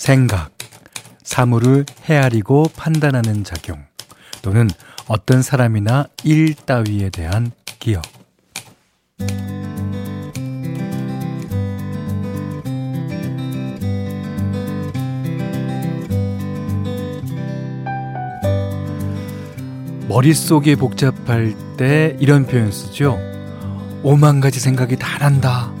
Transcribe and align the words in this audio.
생각, 0.00 0.50
사물을 1.22 1.84
헤아리고 2.08 2.70
판단하는 2.74 3.44
작용, 3.44 3.84
또는 4.40 4.66
어떤 5.08 5.42
사람이나 5.42 6.06
일 6.24 6.54
따위에 6.54 7.10
대한 7.10 7.52
기억. 7.78 8.02
머릿속이 20.08 20.76
복잡할 20.76 21.54
때 21.76 22.16
이런 22.20 22.46
표현 22.46 22.72
쓰죠. 22.72 23.18
오만 24.02 24.40
가지 24.40 24.60
생각이 24.60 24.96
다 24.96 25.18
난다. 25.18 25.79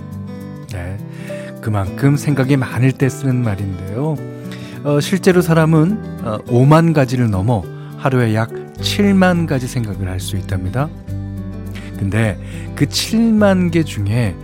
네. 1.60 1.64
그만큼 1.64 2.16
생각이 2.16 2.56
많을 2.56 2.92
때 2.92 3.08
쓰는 3.08 3.42
말인데요. 3.42 4.16
어, 4.84 5.00
실제로 5.00 5.42
사람은 5.42 6.20
어, 6.24 6.38
5만 6.46 6.94
가지를 6.94 7.30
넘어 7.30 7.62
하루에 7.98 8.34
약 8.34 8.48
7만 8.78 9.46
가지 9.46 9.66
생각을 9.68 10.08
할 10.08 10.20
수 10.20 10.36
있답니다. 10.36 10.88
근데 11.98 12.38
그 12.74 12.86
7만 12.86 13.70
개 13.70 13.82
중에 13.84 14.34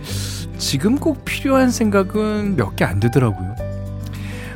지금 0.59 0.97
꼭 0.97 1.25
필요한 1.25 1.71
생각은 1.71 2.55
몇 2.55 2.75
개 2.75 2.85
안 2.85 2.99
되더라고요. 2.99 3.55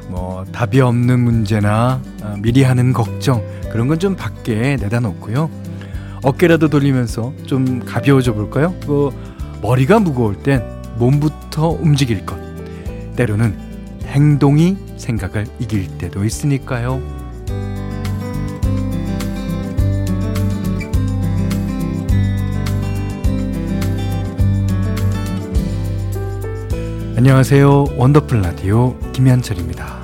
뭐 0.10 0.46
답이 0.52 0.82
없는 0.82 1.20
문제나 1.20 2.02
어, 2.24 2.36
미리 2.42 2.64
하는 2.64 2.94
걱정 2.94 3.42
그런 3.72 3.88
건 3.88 3.98
좀 3.98 4.16
밖에 4.16 4.76
내다 4.80 5.00
놓고요. 5.00 5.50
어깨라도 6.24 6.68
돌리면서 6.68 7.34
좀 7.48 7.80
가벼워져 7.86 8.34
볼까요? 8.34 8.76
뭐 8.86 9.12
머리가 9.64 10.00
무거울 10.00 10.36
땐 10.38 10.62
몸부터 10.98 11.70
움직일 11.70 12.24
것. 12.26 12.41
때로는 13.22 13.56
행동이 14.06 14.78
생각을 14.98 15.46
이길 15.60 15.96
때도 16.00 16.26
있으니까요. 16.26 17.00
안녕하세요. 27.16 27.96
원더풀 27.96 28.42
라디오 28.42 28.98
김현철입니다. 29.12 30.02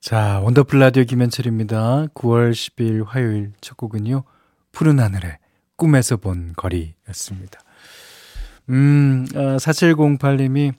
자, 0.00 0.40
원더풀 0.44 0.78
라디오 0.78 1.02
김현철입니다. 1.02 2.06
9월 2.14 2.52
10일 2.52 3.04
화요일 3.04 3.52
첫 3.60 3.76
곡은요. 3.76 4.22
푸른 4.70 5.00
하늘에 5.00 5.38
꿈에서 5.76 6.16
본 6.16 6.52
거리였습니다. 6.56 7.60
음, 8.70 9.26
어, 9.34 9.56
4708님이 9.56 10.72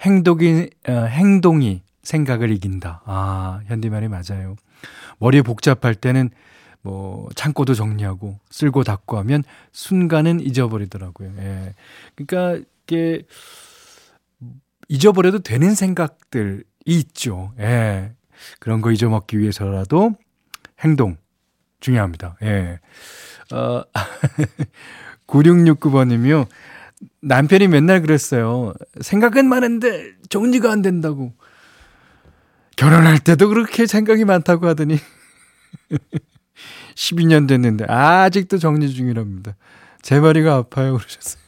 행동이, 0.00 0.70
어, 0.88 0.92
행동이 0.92 1.82
생각을 2.02 2.50
이긴다. 2.50 3.02
아, 3.04 3.60
현디말이 3.66 4.08
맞아요. 4.08 4.56
머리 5.18 5.42
복잡할 5.42 5.94
때는 5.94 6.30
뭐 6.82 7.28
창고도 7.34 7.72
정리하고 7.72 8.38
쓸고 8.50 8.84
닦고 8.84 9.16
하면 9.18 9.42
순간은 9.72 10.40
잊어버리더라고요. 10.40 11.32
예. 11.38 11.74
그러니까 12.14 12.62
이게 12.86 13.22
잊어버려도 14.88 15.38
되는 15.38 15.74
생각들이 15.74 16.62
있죠. 16.84 17.54
예. 17.58 18.12
그런 18.58 18.82
거 18.82 18.92
잊어먹기 18.92 19.38
위해서라도 19.38 20.14
행동 20.80 21.16
중요합니다. 21.80 22.36
예. 22.42 22.80
어, 23.54 23.84
9669번님이요. 25.28 26.46
남편이 27.20 27.68
맨날 27.68 28.02
그랬어요. 28.02 28.74
생각은 29.00 29.48
많은데 29.48 30.12
정리가 30.28 30.70
안 30.72 30.82
된다고. 30.82 31.32
결혼할 32.76 33.20
때도 33.20 33.48
그렇게 33.48 33.86
생각이 33.86 34.24
많다고 34.24 34.66
하더니 34.66 34.98
12년 36.96 37.46
됐는데 37.46 37.84
아직도 37.84 38.58
정리 38.58 38.92
중이랍니다. 38.92 39.54
제 40.02 40.18
머리가 40.18 40.56
아파요 40.56 40.96
그러셨어요. 40.98 41.43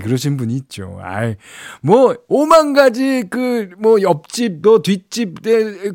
그러신 0.00 0.36
분이 0.36 0.54
있죠. 0.56 0.98
아이, 1.02 1.36
뭐, 1.80 2.16
오만 2.28 2.72
가지, 2.72 3.24
그, 3.30 3.70
뭐, 3.78 4.00
옆집, 4.02 4.60
뭐, 4.62 4.82
뒷집, 4.82 5.36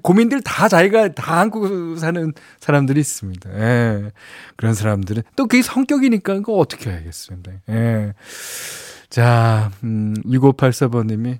고민들 0.01 0.41
다 0.41 0.67
자기가 0.67 1.13
다 1.13 1.39
안고 1.39 1.97
사는 1.97 2.33
사람들이 2.59 2.99
있습니다. 2.99 3.49
예. 3.59 4.11
그런 4.55 4.73
사람들은 4.73 5.23
또 5.35 5.47
그게 5.47 5.61
성격이니까 5.61 6.35
그거 6.35 6.53
어떻게 6.53 6.89
해야겠습니다. 6.89 7.51
예. 7.69 8.13
자, 9.09 9.71
음, 9.83 10.13
6584번님이 10.25 11.39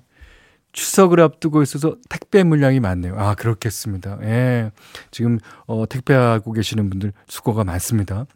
추석을 0.72 1.20
앞두고 1.20 1.62
있어서 1.62 1.96
택배 2.08 2.44
물량이 2.44 2.80
많네요. 2.80 3.14
아, 3.16 3.34
그렇겠습니다. 3.34 4.18
예. 4.22 4.70
지금, 5.10 5.38
어, 5.66 5.84
택배하고 5.88 6.52
계시는 6.52 6.90
분들 6.90 7.12
수고가 7.26 7.64
많습니다. 7.64 8.26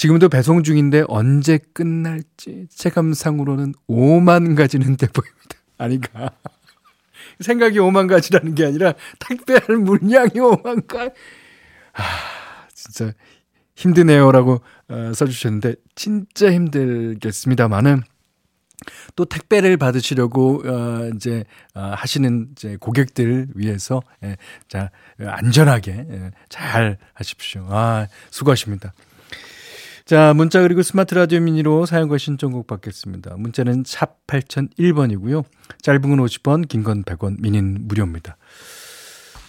지금도 0.00 0.30
배송 0.30 0.62
중인데 0.62 1.04
언제 1.08 1.58
끝날지 1.74 2.68
체감상으로는 2.70 3.74
5만 3.86 4.56
가지는 4.56 4.96
돼 4.96 5.06
보입니다. 5.06 5.58
아니가. 5.76 6.30
생각이 7.40 7.78
5만 7.80 8.08
가지라는 8.08 8.54
게 8.54 8.64
아니라 8.64 8.94
택배할 9.18 9.76
물량이 9.76 10.30
5만 10.30 10.86
가. 10.86 11.10
아, 11.92 12.02
진짜 12.72 13.12
힘드네요라고 13.76 14.62
어, 14.88 15.12
써주셨는데 15.12 15.74
진짜 15.94 16.50
힘들겠습니다만은 16.50 18.00
또 19.16 19.26
택배를 19.26 19.76
받으시려고 19.76 20.62
어 20.64 21.10
이제 21.14 21.44
어 21.74 21.92
하시는 21.94 22.48
이제 22.52 22.78
고객들 22.80 23.48
위해서 23.54 24.00
예, 24.24 24.38
자 24.66 24.90
안전하게 25.22 26.06
예, 26.10 26.30
잘 26.48 26.96
하십시오. 27.12 27.66
아 27.68 28.06
수고하십니다. 28.30 28.94
자, 30.10 30.34
문자 30.34 30.60
그리고 30.60 30.82
스마트 30.82 31.14
라디오 31.14 31.38
미니로 31.38 31.86
사용과 31.86 32.18
신청곡 32.18 32.66
받겠습니다. 32.66 33.36
문자는 33.36 33.84
샵 33.86 34.26
8001번이고요. 34.26 35.44
짧은 35.82 36.00
건 36.00 36.18
50원, 36.18 36.66
긴 36.66 36.82
건 36.82 37.04
100원, 37.04 37.40
미니는 37.40 37.86
무료입니다. 37.86 38.36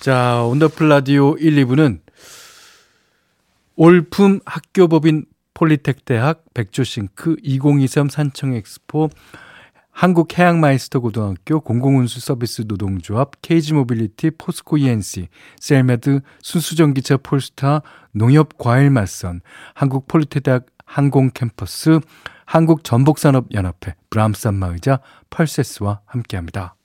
자, 0.02 0.44
원더풀 0.44 0.88
라디오 0.88 1.36
1, 1.36 1.66
2부는 1.66 2.02
올품 3.76 4.40
학교법인 4.46 5.26
폴리텍 5.56 6.06
대학 6.06 6.44
백조싱크 6.54 7.38
2023 7.42 8.10
산청 8.10 8.54
엑스포 8.54 9.10
한국해양마이스터 9.92 11.00
고등학교 11.00 11.60
공공운수 11.60 12.20
서비스 12.22 12.64
노동조합 12.68 13.42
KG 13.42 13.74
모빌리티 13.74 14.32
포스코 14.38 14.78
E&C 14.78 15.28
셀메드 15.60 16.22
순수전기차 16.42 17.18
폴스타 17.18 17.82
농협과일맛선 18.14 19.42
한국폴리텍대학 19.76 20.66
항공캠퍼스 20.86 22.00
한국전복산업연합회 22.46 23.96
브람스안마의자 24.10 25.00
펄세스와 25.30 26.02
함께합니다. 26.06 26.76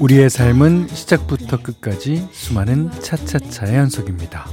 우리의 0.00 0.30
삶은 0.30 0.88
시작부터 0.88 1.62
끝까지 1.62 2.26
수많은 2.32 2.90
차차차의 2.90 3.76
연속입니다. 3.76 4.46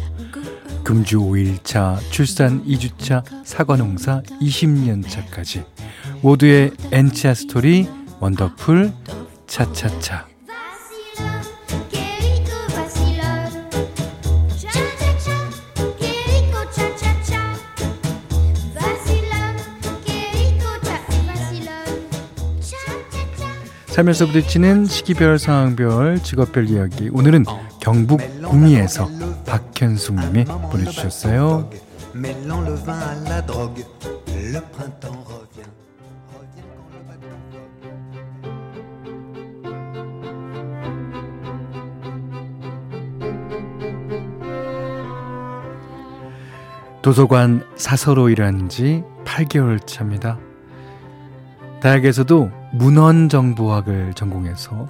금주 0.83 1.19
5일차, 1.19 1.99
출산 2.11 2.65
2주차, 2.65 3.23
사과농사 3.45 4.23
20년차까지 4.41 5.63
모두의 6.21 6.71
엔치아 6.91 7.33
스토리 7.33 7.87
원더풀 8.19 8.91
차차차 9.47 10.27
살면서 23.97 24.27
부딪히는 24.27 24.85
시기별, 24.85 25.39
상황별, 25.39 26.21
직업별 26.21 26.69
이야기. 26.69 27.09
오늘은 27.11 27.45
어. 27.47 27.67
경북 27.81 28.19
구미에서 28.43 29.09
박현숙 29.47 30.13
님이 30.19 30.45
보내주셨어요. 30.45 31.67
도서관 47.01 47.65
사서로 47.75 48.29
일한 48.29 48.69
지 48.69 49.03
8개월 49.25 49.87
차입니다. 49.87 50.37
대학에서도 51.81 52.51
문헌 52.73 53.29
정보학을 53.29 54.13
전공해서 54.13 54.87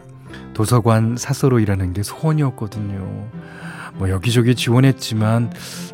도서관 0.54 1.18
사서로 1.18 1.60
일하는 1.60 1.94
게 1.94 2.02
소원이었거든요. 2.02 3.28
뭐 3.96 4.10
여기저기 4.10 4.56
지원했지만 4.56 5.52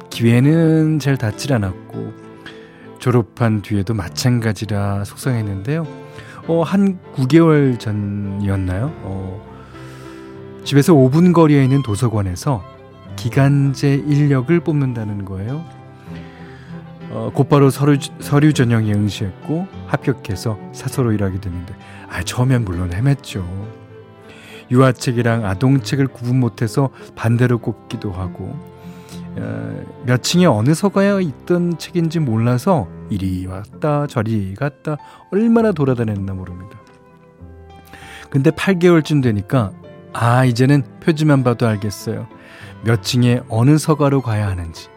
기회는 0.10 1.00
잘 1.00 1.18
닿질 1.18 1.54
않았고 1.54 2.14
졸업한 3.00 3.62
뒤에도 3.62 3.94
마찬가지라 3.94 5.04
속상했는데요. 5.04 5.88
어, 6.48 6.62
한 6.62 7.00
9개월 7.16 7.80
전이었나요? 7.80 8.92
어, 9.04 9.54
집에서 10.64 10.94
5분 10.94 11.34
거리에 11.34 11.64
있는 11.64 11.82
도서관에서 11.82 12.64
기간제 13.16 13.96
인력을 14.08 14.58
뽑는다는 14.60 15.26
거예요. 15.26 15.66
어, 17.10 17.32
곧바로 17.34 17.70
서류, 17.70 17.98
서류 18.20 18.54
전형에 18.54 18.94
응시했고 18.94 19.68
합격해서 19.88 20.58
사서로 20.74 21.12
일하게 21.12 21.40
됐는데 21.40 21.76
아, 22.10 22.24
처음엔 22.24 22.66
물론 22.66 22.92
헤맸죠. 22.92 23.44
유아책이랑 24.72 25.46
아동책을 25.46 26.08
구분 26.08 26.40
못해서 26.40 26.90
반대로 27.16 27.60
꼽기도 27.60 28.12
하고 28.12 28.58
어, 29.36 29.84
몇 30.06 30.24
층에 30.24 30.46
어느 30.46 30.74
서가에 30.74 31.22
있던 31.22 31.78
책인지 31.78 32.20
몰라서 32.20 32.88
이리 33.10 33.46
왔다 33.46 34.08
저리 34.08 34.54
갔다 34.56 34.98
얼마나 35.32 35.72
돌아다녔나 35.72 36.34
모릅니다. 36.34 36.80
근데 38.30 38.50
8개월쯤 38.52 39.22
되니까 39.22 39.72
아 40.14 40.46
이제는 40.46 40.84
표지만 41.02 41.44
봐도 41.44 41.68
알겠어요. 41.68 42.28
몇 42.84 43.04
층에 43.04 43.42
어느 43.50 43.78
서가로 43.78 44.22
가야 44.22 44.48
하는지 44.48 44.90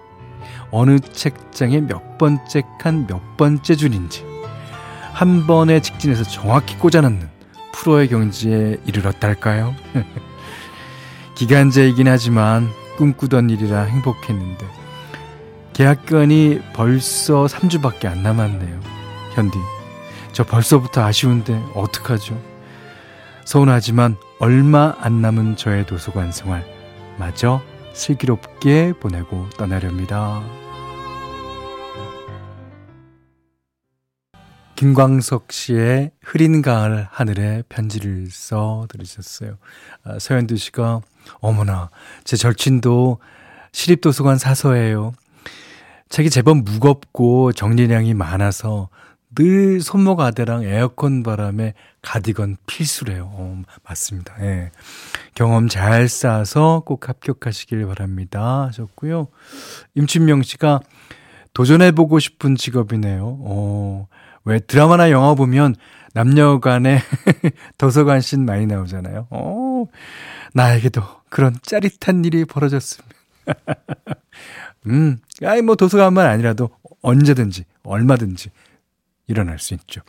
어느 0.70 0.98
책장에 0.98 1.80
몇 1.80 2.18
번째 2.18 2.62
칸 2.80 3.06
몇 3.06 3.36
번째 3.36 3.74
줄인지 3.74 4.24
한 5.16 5.46
번에 5.46 5.80
직진해서 5.80 6.24
정확히 6.24 6.76
꽂아넣는 6.76 7.30
프로의 7.72 8.06
경지에 8.08 8.76
이르렀달까요? 8.84 9.74
기간제이긴 11.34 12.06
하지만 12.06 12.68
꿈꾸던 12.98 13.48
일이라 13.48 13.84
행복했는데 13.84 14.66
계약기간이 15.72 16.60
벌써 16.74 17.46
3주밖에 17.46 18.04
안 18.04 18.22
남았네요. 18.22 18.78
현디, 19.32 19.56
저 20.32 20.44
벌써부터 20.44 21.02
아쉬운데 21.02 21.62
어떡하죠? 21.74 22.38
서운하지만 23.46 24.16
얼마 24.38 24.96
안 25.00 25.22
남은 25.22 25.56
저의 25.56 25.86
도서관 25.86 26.30
생활 26.30 26.62
마저 27.18 27.62
슬기롭게 27.94 28.92
보내고 29.00 29.48
떠나렵니다. 29.56 30.42
김광석 34.76 35.52
씨의 35.52 36.11
흐린 36.23 36.61
가을 36.61 37.08
하늘에 37.11 37.62
편지를 37.69 38.28
써 38.31 38.87
들으셨어요. 38.90 39.56
아, 40.05 40.19
서현두 40.19 40.56
씨가 40.58 41.00
어머나 41.40 41.90
제 42.25 42.37
절친도 42.37 43.19
시립도서관 43.73 44.38
사서예요. 44.38 45.12
책이 46.11 46.31
제법 46.31 46.58
무겁고 46.58 47.52
정리량이 47.52 48.14
많아서 48.14 48.88
늘 49.34 49.81
손목 49.81 50.20
아대랑 50.20 50.64
에어컨 50.64 51.23
바람에 51.23 51.75
가디건 52.02 52.56
필수래요. 52.67 53.31
어, 53.32 53.62
맞습니다. 53.82 54.34
예. 54.40 54.70
경험 55.34 55.69
잘 55.69 56.08
쌓아서 56.08 56.82
꼭 56.87 57.08
합격하시길 57.08 57.87
바랍니다. 57.87 58.67
하셨고요. 58.69 59.28
임춘명 59.94 60.43
씨가 60.43 60.81
도전해보고 61.55 62.19
싶은 62.19 62.56
직업이네요. 62.56 63.38
어, 63.40 64.08
왜 64.46 64.60
드라마나 64.60 65.10
영화 65.10 65.34
보면 65.34 65.75
남녀 66.14 66.60
간에 66.60 67.00
도서관 67.76 68.22
씬 68.22 68.46
많이 68.46 68.64
나오잖아요. 68.64 69.26
어, 69.28 69.84
나에게도 70.54 71.02
그런 71.28 71.54
짜릿한 71.60 72.25
일이 72.25 72.44
벌어졌으면. 72.46 73.06
음, 74.87 75.19
아이, 75.44 75.60
뭐 75.60 75.75
도서관만 75.75 76.26
아니라도 76.26 76.70
언제든지, 77.02 77.64
얼마든지 77.82 78.50
일어날 79.26 79.58
수 79.58 79.75
있죠. 79.75 80.00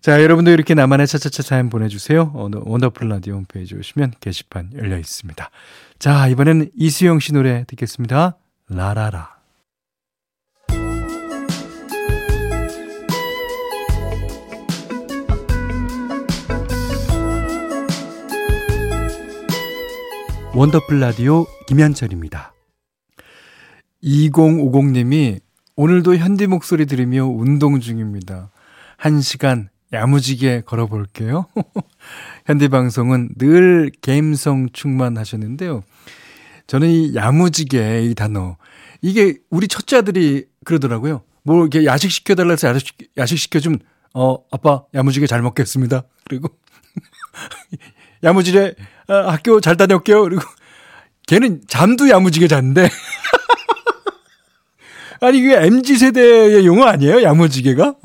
자, 0.00 0.22
여러분도 0.22 0.50
이렇게 0.50 0.74
나만의 0.74 1.06
차차차 1.06 1.42
사연 1.42 1.70
보내주세요. 1.70 2.32
원더풀 2.34 3.08
라디오 3.08 3.34
홈페이지 3.34 3.74
오시면 3.76 4.14
게시판 4.20 4.70
열려 4.74 4.98
있습니다. 4.98 5.50
자, 5.98 6.26
이번에는 6.28 6.70
이수영 6.74 7.20
씨 7.20 7.32
노래 7.32 7.64
듣겠습니다. 7.68 8.36
라라라. 8.68 9.39
원더풀 20.60 21.00
라디오 21.00 21.46
김현철입니다. 21.68 22.52
2050님이 24.04 25.40
오늘도 25.74 26.16
현디 26.16 26.48
목소리 26.48 26.84
들으며 26.84 27.24
운동 27.24 27.80
중입니다. 27.80 28.50
한 28.98 29.22
시간 29.22 29.70
야무지게 29.94 30.64
걸어볼게요. 30.66 31.46
현디 32.44 32.68
방송은 32.68 33.30
늘 33.38 33.90
게임성 34.02 34.68
충만하셨는데요. 34.74 35.82
저는 36.66 36.88
이 36.90 37.14
야무지게 37.14 38.02
이 38.04 38.14
단어, 38.14 38.58
이게 39.00 39.38
우리 39.48 39.66
첫째 39.66 39.96
아들이 39.96 40.44
그러더라고요. 40.66 41.22
뭐 41.42 41.62
이렇게 41.62 41.86
야식 41.86 42.10
시켜달라 42.10 42.50
해서 42.50 42.68
야식, 42.68 42.98
야식 43.16 43.38
시켜주면, 43.38 43.78
어, 44.12 44.36
아빠 44.50 44.84
야무지게 44.92 45.26
잘 45.26 45.40
먹겠습니다. 45.40 46.02
그리고 46.28 46.50
야무지게 48.22 48.74
아, 49.10 49.32
학교 49.32 49.60
잘 49.60 49.76
다녀올게요. 49.76 50.22
그리고 50.22 50.42
걔는 51.26 51.62
잠도 51.66 52.08
야무지게 52.08 52.48
잤는데 52.48 52.88
아니, 55.22 55.38
이게 55.38 55.54
MZ세대의 55.54 56.64
용어 56.64 56.84
아니에요? 56.86 57.22
야무지게가? 57.22 57.96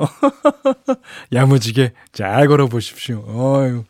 야무지게 1.32 1.94
잘 2.12 2.48
걸어 2.48 2.68
보십시오. 2.68 3.24
어휴. 3.28 3.86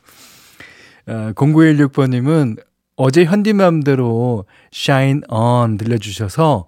아, 1.07 1.33
0916번 1.33 2.11
님은 2.11 2.57
어제 2.97 3.25
현디맘대로 3.25 4.45
Shine 4.73 5.21
On 5.29 5.77
들려주셔서 5.77 6.67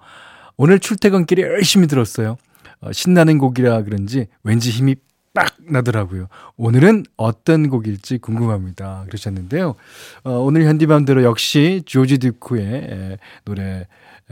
오늘 0.58 0.80
출퇴근길에 0.80 1.44
열심히 1.44 1.88
들었어요. 1.88 2.38
어, 2.80 2.92
신나는 2.92 3.38
곡이라 3.38 3.84
그런지 3.84 4.28
왠지 4.44 4.72
힘이 4.72 4.96
빡 5.38 5.56
나더라고요. 5.70 6.30
오늘은 6.56 7.04
어떤 7.16 7.70
곡일지 7.70 8.18
궁금합니다. 8.18 9.04
그러셨는데요. 9.06 9.76
어, 10.24 10.32
오늘 10.32 10.66
현디맘대로 10.66 11.22
역시 11.22 11.84
조지 11.86 12.18
듀크의 12.18 13.20
노래 13.46 13.86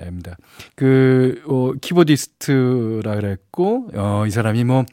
입니다. 0.04 0.36
그, 0.74 1.44
어, 1.46 1.74
키보디스트라 1.80 3.14
그랬고, 3.18 3.92
어, 3.94 4.24
이 4.26 4.32
사람이 4.32 4.64
뭐, 4.64 4.84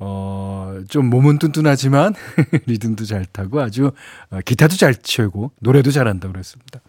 어, 0.00 0.80
좀 0.88 1.06
몸은 1.06 1.38
뚠뚠하지만 1.38 2.14
리듬도 2.66 3.04
잘 3.04 3.24
타고 3.24 3.60
아주 3.60 3.92
어, 4.30 4.40
기타도 4.44 4.74
잘 4.74 4.96
치고 4.96 5.52
노래도 5.60 5.92
잘한다고 5.92 6.32
그랬습니다. 6.32 6.80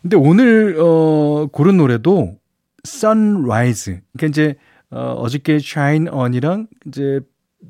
근데 0.00 0.16
오늘, 0.16 0.78
어, 0.80 1.46
고른 1.52 1.76
노래도 1.76 2.38
Sunrise. 2.86 4.00
그러니까 4.16 4.26
이제, 4.28 4.54
어, 4.90 5.12
어저께 5.18 5.56
Shine 5.56 6.08
On이랑 6.08 6.66
이제 6.86 7.20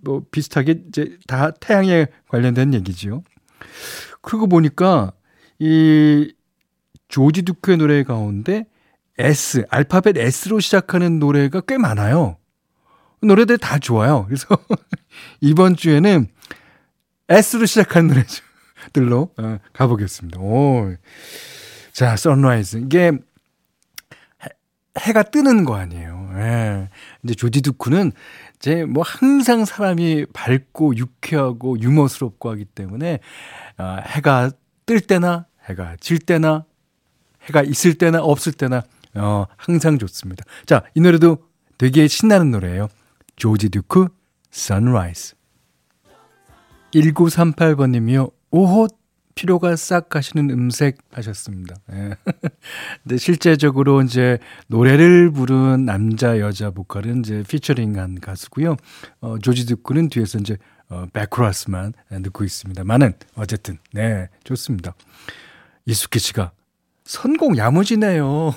뭐 0.03 0.23
비슷하게 0.31 0.83
이제 0.89 1.19
다 1.27 1.51
태양에 1.51 2.07
관련된 2.29 2.75
얘기지요. 2.75 3.23
그러고 4.23 4.47
보니까 4.47 5.13
이 5.59 6.33
조지 7.09 7.43
두크의 7.43 7.77
노래 7.79 8.03
가운데 8.03 8.67
S, 9.19 9.67
알파벳 9.69 10.17
S로 10.17 10.61
시작하는 10.61 11.19
노래가 11.19 11.61
꽤 11.61 11.77
많아요. 11.77 12.37
노래들 13.23 13.59
다 13.59 13.79
좋아요. 13.79 14.25
그래서 14.27 14.47
이번 15.41 15.77
주에는 15.77 16.29
S로 17.29 17.67
시작하는 17.67 18.09
노래들로 18.09 19.35
어, 19.37 19.59
가보겠습니다. 19.73 20.41
오. 20.41 20.95
자, 21.93 22.17
Sunrise. 22.17 22.79
이게 22.79 23.13
해, 25.07 25.13
가 25.13 25.23
뜨는 25.23 25.65
거 25.65 25.77
아니에요. 25.77 26.31
예. 26.35 26.89
이제 27.23 27.35
조지 27.35 27.61
듀크는 27.63 28.13
이제 28.61 28.85
뭐 28.85 29.03
항상 29.07 29.65
사람이 29.65 30.27
밝고 30.35 30.97
유쾌하고 30.97 31.81
유머스럽고 31.81 32.51
하기 32.51 32.67
때문에 32.67 33.19
어, 33.79 33.97
해가 34.07 34.51
뜰 34.85 35.01
때나 35.01 35.47
해가 35.65 35.97
질 35.99 36.19
때나 36.19 36.67
해가 37.45 37.63
있을 37.63 37.95
때나 37.95 38.21
없을 38.23 38.53
때나 38.53 38.83
어, 39.15 39.47
항상 39.57 39.99
좋습니다. 39.99 40.45
자, 40.67 40.83
이 40.95 41.01
노래도 41.01 41.39
되게 41.79 42.07
신나는 42.07 42.51
노래예요. 42.51 42.89
조지 43.37 43.71
듀크, 43.71 44.09
Sunrise. 44.53 45.35
1938번님이요. 46.93 48.31
오호, 48.51 48.89
피로가 49.41 49.75
싹 49.77 50.11
가시는 50.11 50.51
음색 50.51 50.99
하셨습니다. 51.13 51.75
예. 51.95 52.15
근데 53.03 53.17
실제적으로 53.17 54.03
이제 54.03 54.37
노래를 54.67 55.31
부른 55.31 55.87
남자 55.87 56.39
여자 56.39 56.71
보컬은 56.71 57.21
이제 57.21 57.43
피처링한 57.49 58.21
가수고요. 58.21 58.77
어 59.23 59.39
조지 59.39 59.65
듣고는 59.65 60.11
뒤에서 60.11 60.39
이제 60.41 60.59
어 60.91 61.07
백코러스만 61.15 61.95
넣고 62.11 62.45
있습니다만은 62.45 63.15
어쨌든 63.35 63.79
네, 63.95 64.29
좋습니다. 64.45 64.93
이숙희 65.87 66.19
씨가 66.19 66.53
선곡 67.05 67.57
야무지네요. 67.57 68.55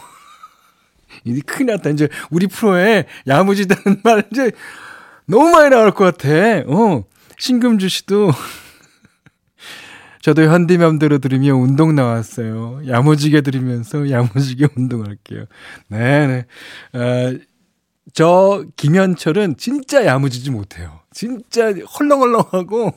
이 1.24 1.42
큰일 1.44 1.68
났다. 1.68 1.92
이제 1.92 2.10
우리 2.30 2.48
프로에 2.48 3.06
야무지다는 3.25 4.02
말 4.04 4.25
이제 4.34 4.52
너무 5.28 5.50
많이 5.50 5.70
나올 5.70 5.92
것 5.92 6.18
같아. 6.18 6.30
어. 6.68 7.06
신금주 7.38 7.88
씨도 7.88 8.32
저도 10.24 10.44
현디맘대로 10.44 11.18
들으며 11.18 11.53
운동 11.53 11.96
나왔어요. 11.96 12.80
야무지게 12.88 13.42
들으면서 13.42 14.10
야무지게 14.10 14.70
운동할게요. 14.77 15.44
네네. 15.89 16.46
아, 16.94 17.34
저 18.13 18.63
김현철은 18.77 19.58
진짜 19.58 20.06
야무지지 20.06 20.50
못해요. 20.50 21.01
진짜 21.12 21.74
헐렁헐렁하고. 21.74 22.94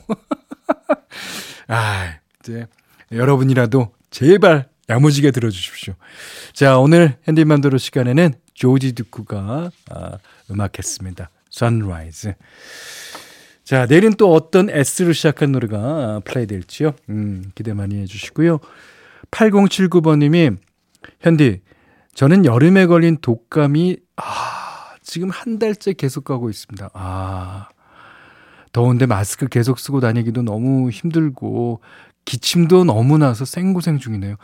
아, 1.67 2.13
이제 2.39 2.65
여러분이라도 3.11 3.91
제발 4.09 4.69
야무지게 4.89 5.31
들어주십시오. 5.31 5.95
자, 6.53 6.79
오늘 6.79 7.17
핸디맘대로 7.27 7.77
시간에는 7.77 8.35
조지 8.53 8.93
두쿠가 8.93 9.69
아, 9.89 10.17
음악했습니다. 10.49 11.29
Sunrise. 11.53 12.35
자, 13.67 13.85
내일은 13.85 14.13
또 14.13 14.31
어떤 14.31 14.69
S로 14.69 15.11
시작한 15.11 15.51
노래가 15.51 16.21
플레이 16.23 16.45
될지요? 16.45 16.93
음, 17.09 17.51
기대 17.53 17.73
많이 17.73 17.99
해주시고요. 17.99 18.59
8079번님이, 19.29 20.55
현디, 21.19 21.59
저는 22.13 22.45
여름에 22.45 22.85
걸린 22.85 23.17
독감이, 23.21 23.97
아, 24.15 24.23
지금 25.03 25.29
한 25.29 25.59
달째 25.59 25.91
계속 25.91 26.23
가고 26.23 26.49
있습니다. 26.49 26.91
아, 26.93 27.67
더운데 28.71 29.05
마스크 29.05 29.49
계속 29.49 29.79
쓰고 29.79 29.99
다니기도 29.99 30.43
너무 30.43 30.89
힘들고, 30.89 31.81
기침도 32.23 32.85
너무 32.85 33.17
나서 33.17 33.43
생고생 33.43 33.97
중이네요. 33.97 34.37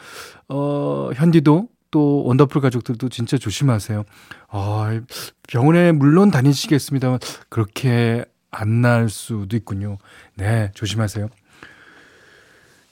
어, 0.49 1.11
현디도 1.15 1.69
또 1.91 2.23
원더풀 2.25 2.59
가족들도 2.59 3.07
진짜 3.07 3.37
조심하세요. 3.37 4.03
아, 4.49 5.01
병원에 5.47 5.93
물론 5.93 6.29
다니시겠습니다만, 6.29 7.19
그렇게 7.47 8.25
안 8.53 8.81
날 8.81 9.09
수도 9.09 9.55
있군요. 9.57 9.97
네, 10.35 10.71
조심하세요. 10.73 11.29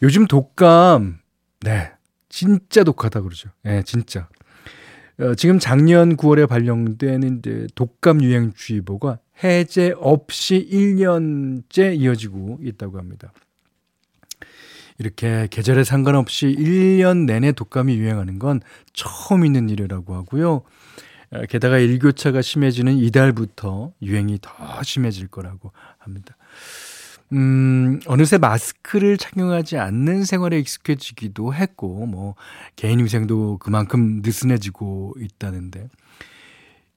요즘 0.01 0.25
독감, 0.25 1.20
네, 1.62 1.91
진짜 2.30 2.84
독하다 2.84 3.22
그러죠. 3.22 3.50
네, 3.63 3.84
진짜. 3.84 4.27
어, 5.20 5.36
지금 5.36 5.60
작년 5.60 6.18
9월에 6.18 6.48
발령된 6.48 7.41
독감 7.75 8.24
유행주의보가 8.24 9.20
해제 9.44 9.94
없이 9.98 10.68
1년째 10.72 11.96
이어지고 12.00 12.60
있다고 12.63 12.98
합니다. 12.98 13.32
이렇게 14.98 15.48
계절에 15.50 15.84
상관없이 15.84 16.48
1년 16.58 17.25
내내 17.25 17.51
독감이 17.51 17.96
유행하는 17.96 18.39
건 18.39 18.62
처음 18.94 19.46
있는 19.46 19.70
일이라고 19.70 20.15
하고요. 20.15 20.63
어, 21.31 21.45
게다가 21.47 21.77
일교차가 21.77 22.41
심해지는 22.41 22.97
이달부터 22.97 23.93
유행이 24.01 24.39
더 24.41 24.83
심해질 24.83 25.27
거라고 25.27 25.71
합니다. 25.97 26.35
음, 27.33 28.01
어느새 28.07 28.38
마스크를 28.38 29.17
착용하지 29.17 29.77
않는 29.77 30.25
생활에 30.25 30.59
익숙해지기도 30.59 31.53
했고, 31.53 32.05
뭐, 32.05 32.35
개인 32.75 33.00
위생도 33.00 33.57
그만큼 33.59 34.21
느슨해지고 34.21 35.15
있다는데, 35.17 35.88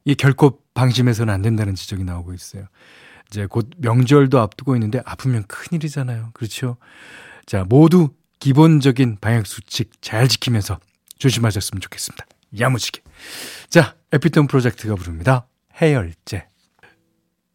이 0.05 0.15
결코 0.17 0.61
방심해서는 0.75 1.33
안 1.33 1.41
된다는 1.41 1.77
지적이 1.77 2.03
나오고 2.03 2.35
있어요. 2.35 2.67
이제 3.29 3.47
곧 3.47 3.71
명절도 3.79 4.41
앞두고 4.41 4.75
있는데, 4.75 5.01
아프면 5.05 5.45
큰일이잖아요. 5.47 6.31
그렇죠? 6.35 6.79
자, 7.47 7.65
모두 7.69 8.09
기본적인 8.41 9.19
방역 9.21 9.47
수칙 9.47 9.93
잘 10.03 10.27
지키면서 10.27 10.81
조심하셨으면 11.19 11.81
좋겠습니다. 11.81 12.27
야무지게. 12.59 13.03
자, 13.69 13.95
에피톤 14.15 14.47
프로젝트가 14.47 14.95
부릅니다. 14.95 15.49
해열제. 15.83 16.47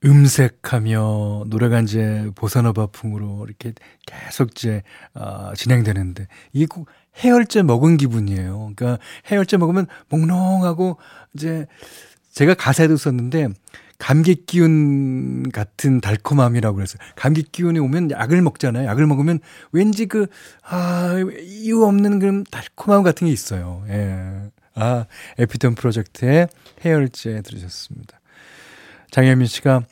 음색하며 0.04 1.46
노래가 1.48 1.80
이제 1.80 2.30
보사노바 2.36 2.88
풍으로 2.88 3.46
이렇게 3.48 3.74
계속 4.06 4.52
이제 4.52 4.84
어, 5.14 5.54
진행되는데 5.56 6.28
이게 6.52 6.66
꼭 6.66 6.90
해열제 7.24 7.64
먹은 7.64 7.96
기분이에요. 7.96 8.74
그러니까 8.76 9.02
해열제 9.32 9.56
먹으면 9.56 9.88
몽롱하고 10.10 10.98
이제 11.34 11.66
제가 12.34 12.56
가사에도 12.56 12.98
썼는데 12.98 13.50
감기 13.98 14.46
기운 14.46 15.50
같은 15.52 16.02
달콤함이라고 16.02 16.76
그래서 16.76 16.98
감기 17.16 17.44
기운이 17.44 17.80
오면 17.80 18.12
약을 18.12 18.42
먹잖아요. 18.42 18.86
약을 18.86 19.08
먹으면 19.08 19.40
왠지 19.72 20.08
그, 20.08 20.28
아, 20.64 21.16
이유 21.42 21.86
없는 21.86 22.20
그런 22.20 22.44
달콤함 22.52 23.04
같은 23.04 23.28
게 23.28 23.34
있어요. 23.34 23.84
예. 23.90 24.50
아, 24.80 25.06
에피톤 25.38 25.76
프로젝트의 25.76 26.48
해열제 26.86 27.42
들으셨습니다. 27.42 28.20
장현민 29.12 29.48
씨가 29.48 29.84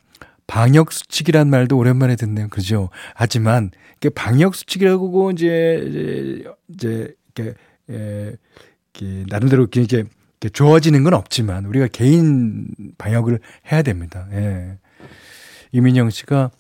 방역 0.48 0.94
수칙이란 0.94 1.50
말도 1.50 1.78
오랜만에 1.78 2.16
듣네요. 2.16 2.48
그죠? 2.48 2.90
하지만 3.14 3.72
그 4.00 4.10
방역 4.10 4.56
수칙이라고 4.56 5.32
이제 5.32 6.44
이제 6.70 7.14
이렇게 7.36 7.54
예, 7.90 8.36
이렇게 8.94 9.26
나름대로 9.28 9.64
이렇게, 9.64 9.82
이렇게 9.82 10.10
좋아지는 10.54 11.04
건 11.04 11.14
없지만 11.14 11.66
우리가 11.66 11.88
개인 11.88 12.68
방역을 12.98 13.40
해야 13.72 13.82
됩니다. 13.82 14.28
예. 14.32 14.78
이민영 15.74 16.10
씨가 16.10 16.52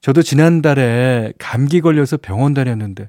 저도 0.00 0.22
지난달에 0.22 1.32
감기 1.38 1.80
걸려서 1.80 2.16
병원 2.16 2.54
다녔는데 2.54 3.08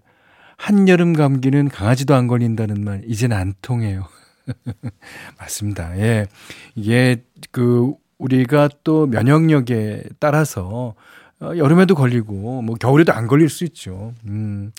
한여름 0.58 1.14
감기는 1.14 1.70
강아지도 1.70 2.14
안 2.14 2.28
걸린다는 2.28 2.84
말 2.84 3.02
이제는 3.08 3.36
안 3.36 3.54
통해요. 3.64 4.08
맞습니다. 5.40 5.98
예. 6.00 6.28
이게 6.76 7.24
그 7.52 7.94
우리가 8.18 8.70
또 8.84 9.08
면역력에 9.08 10.04
따라서 10.20 10.96
어, 11.40 11.52
여름에도 11.58 11.96
걸리고 11.96 12.62
뭐 12.62 12.76
겨울에도 12.76 13.14
안 13.14 13.28
걸릴 13.28 13.50
수 13.50 13.64
있죠. 13.66 14.14
음. 14.26 14.72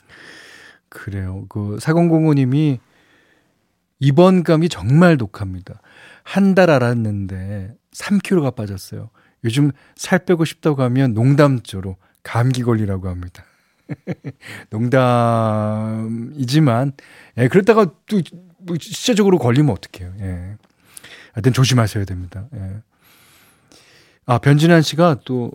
그래요. 0.89 1.45
그 1.49 1.77
4005님이 1.81 2.79
이번 3.99 4.43
감이 4.45 4.69
정말 4.69 5.17
독합니다. 5.17 5.81
한 6.23 6.55
달 6.55 6.71
알았는데 6.71 7.75
3kg가 7.93 8.55
빠졌어요. 8.57 9.11
요즘 9.45 9.71
살 9.95 10.25
빼고 10.25 10.45
싶다고 10.45 10.83
하면 10.83 11.15
농담조로 11.15 11.97
감기 12.23 12.63
걸리라고 12.63 13.09
합니다. 13.09 13.45
농담이지만, 14.71 16.93
예, 17.37 17.49
그렇다가 17.49 17.93
또뭐 18.07 18.23
실제적으로 18.81 19.39
걸리면 19.39 19.73
어떡해요. 19.73 20.15
예. 20.21 20.57
하여튼 21.33 21.53
조심하셔야 21.53 22.05
됩니다. 22.05 22.47
예. 22.55 22.83
아, 24.27 24.39
변진환 24.39 24.83
씨가 24.83 25.21
또 25.25 25.53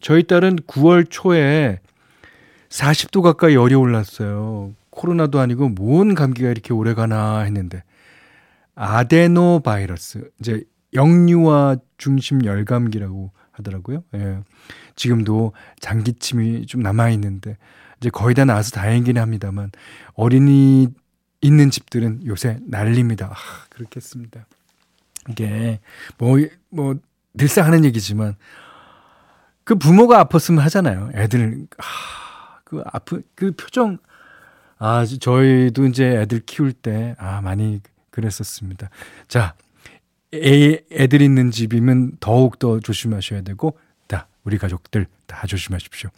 저희 0.00 0.26
딸은 0.26 0.56
9월 0.66 1.06
초에 1.08 1.80
40도 2.68 3.22
가까이 3.22 3.54
열이 3.54 3.74
올랐어요. 3.74 4.72
코로나도 4.90 5.40
아니고 5.40 5.70
뭔 5.70 6.14
감기가 6.14 6.50
이렇게 6.50 6.72
오래 6.72 6.94
가나 6.94 7.40
했는데 7.40 7.82
아데노 8.74 9.60
바이러스 9.64 10.30
이제 10.40 10.62
영유아 10.94 11.76
중심 11.98 12.44
열감기라고 12.44 13.32
하더라고요. 13.52 14.04
예. 14.14 14.40
지금도 14.96 15.52
장기침이 15.80 16.66
좀 16.66 16.82
남아 16.82 17.10
있는데 17.10 17.56
이제 18.00 18.10
거의 18.10 18.34
다 18.34 18.44
나아서 18.44 18.70
다행이긴 18.70 19.18
합니다만 19.18 19.70
어린이 20.14 20.88
있는 21.40 21.70
집들은 21.70 22.26
요새 22.26 22.58
난립니다. 22.66 23.26
아, 23.32 23.36
그렇겠습니다. 23.70 24.46
이게 25.28 25.80
뭐 26.18 26.38
뭐 26.70 26.94
늘상 27.34 27.66
하는 27.66 27.84
얘기지만 27.84 28.34
그 29.64 29.74
부모가 29.74 30.24
아팠으면 30.24 30.58
하잖아요. 30.60 31.10
애들 31.14 31.66
아, 31.78 32.58
그 32.64 32.82
아프 32.92 33.22
그 33.34 33.52
표정 33.52 33.98
아 34.78 35.04
저희도 35.04 35.86
이제 35.86 36.06
애들 36.20 36.40
키울 36.46 36.72
때 36.72 37.14
아 37.18 37.40
많이 37.40 37.80
그랬었습니다. 38.10 38.90
자, 39.28 39.54
애, 40.34 40.80
애들 40.92 41.22
있는 41.22 41.50
집이면 41.50 42.18
더욱 42.20 42.58
더 42.58 42.80
조심하셔야 42.80 43.42
되고 43.42 43.78
다 44.08 44.26
우리 44.44 44.58
가족들 44.58 45.06
다 45.26 45.46
조심하십시오. 45.46 46.10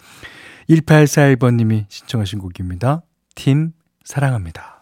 1841번님이 0.70 1.86
신청하신 1.88 2.38
곡입니다. 2.38 3.02
팀 3.34 3.72
사랑합니다. 4.04 4.81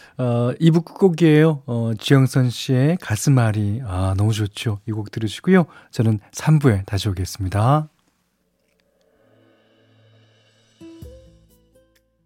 어, 0.21 0.53
2부 0.61 0.85
끝곡이에요. 0.85 1.63
어, 1.65 1.91
지영선 1.97 2.51
씨의 2.51 2.97
가슴앓이. 3.01 3.81
아, 3.85 4.13
너무 4.15 4.33
좋죠. 4.33 4.77
이 4.87 4.91
곡 4.91 5.09
들으시고요. 5.09 5.65
저는 5.89 6.19
3부에 6.31 6.85
다시 6.85 7.09
오겠습니다. 7.09 7.89